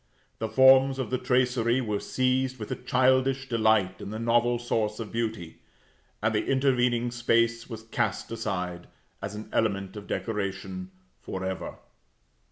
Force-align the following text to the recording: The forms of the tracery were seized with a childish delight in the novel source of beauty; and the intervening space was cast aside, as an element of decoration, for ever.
The 0.39 0.49
forms 0.49 0.97
of 0.97 1.11
the 1.11 1.19
tracery 1.19 1.79
were 1.79 1.99
seized 1.99 2.57
with 2.57 2.71
a 2.71 2.75
childish 2.75 3.47
delight 3.47 4.01
in 4.01 4.09
the 4.09 4.17
novel 4.17 4.57
source 4.57 4.99
of 4.99 5.11
beauty; 5.11 5.59
and 6.23 6.33
the 6.33 6.43
intervening 6.43 7.11
space 7.11 7.69
was 7.69 7.83
cast 7.83 8.31
aside, 8.31 8.87
as 9.21 9.35
an 9.35 9.47
element 9.53 9.95
of 9.95 10.07
decoration, 10.07 10.89
for 11.21 11.45
ever. 11.45 11.75